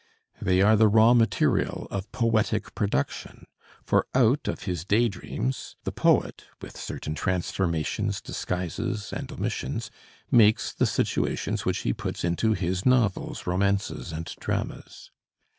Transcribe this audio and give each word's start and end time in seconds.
They 0.41 0.63
are 0.63 0.75
the 0.75 0.87
raw 0.87 1.13
material 1.13 1.87
of 1.91 2.11
poetic 2.11 2.73
production, 2.73 3.45
for 3.83 4.07
out 4.15 4.47
of 4.47 4.63
his 4.63 4.83
day 4.83 5.07
dreams 5.07 5.75
the 5.83 5.91
poet, 5.91 6.45
with 6.59 6.75
certain 6.75 7.13
transformations, 7.13 8.19
disguises 8.19 9.13
and 9.13 9.31
omissions, 9.31 9.91
makes 10.31 10.73
the 10.73 10.87
situations 10.87 11.65
which 11.65 11.81
he 11.81 11.93
puts 11.93 12.23
into 12.23 12.53
his 12.53 12.83
novels, 12.83 13.45
romances 13.45 14.11
and 14.11 14.25
dramas. 14.39 15.11